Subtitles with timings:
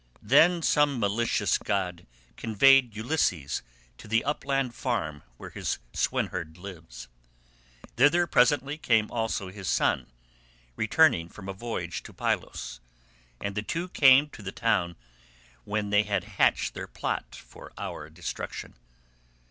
[0.23, 3.61] "Then some malicious god conveyed Ulysses
[3.99, 7.07] to the upland farm where his swineherd lives.
[7.97, 10.07] Thither presently came also his son,
[10.75, 12.79] returning from a voyage to Pylos,
[13.39, 14.95] and the two came to the town
[15.65, 18.73] when they had hatched their plot for our destruction.